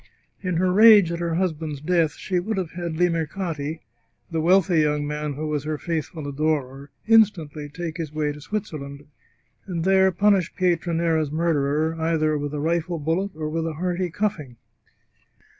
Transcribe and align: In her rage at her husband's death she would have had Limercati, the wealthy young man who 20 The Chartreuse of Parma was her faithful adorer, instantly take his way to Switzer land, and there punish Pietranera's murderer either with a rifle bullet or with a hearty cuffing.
In 0.41 0.57
her 0.57 0.73
rage 0.73 1.11
at 1.11 1.19
her 1.19 1.35
husband's 1.35 1.79
death 1.79 2.13
she 2.15 2.39
would 2.39 2.57
have 2.57 2.71
had 2.71 2.95
Limercati, 2.97 3.81
the 4.31 4.41
wealthy 4.41 4.79
young 4.79 5.05
man 5.05 5.33
who 5.33 5.41
20 5.45 5.45
The 5.45 5.45
Chartreuse 5.45 5.45
of 5.45 5.45
Parma 5.45 5.51
was 5.51 5.63
her 5.63 5.77
faithful 5.77 6.27
adorer, 6.27 6.89
instantly 7.07 7.69
take 7.69 7.97
his 7.97 8.11
way 8.11 8.31
to 8.31 8.41
Switzer 8.41 8.79
land, 8.79 9.05
and 9.67 9.83
there 9.83 10.11
punish 10.11 10.55
Pietranera's 10.55 11.29
murderer 11.31 11.93
either 12.01 12.35
with 12.35 12.55
a 12.55 12.59
rifle 12.59 12.97
bullet 12.97 13.29
or 13.35 13.47
with 13.47 13.67
a 13.67 13.73
hearty 13.73 14.09
cuffing. 14.09 14.55